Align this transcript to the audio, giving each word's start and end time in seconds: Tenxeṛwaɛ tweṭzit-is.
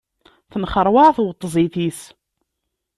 Tenxeṛwaɛ 0.51 1.09
tweṭzit-is. 1.17 1.99